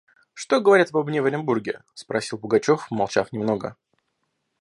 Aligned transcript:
–Что 0.33 0.59
говорят 0.61 0.89
обо 0.89 1.03
мне 1.03 1.21
в 1.21 1.25
Оренбурге?– 1.27 1.83
спросил 1.93 2.39
Пугачев, 2.39 2.87
помолчав 2.89 3.31
немного. 3.31 3.75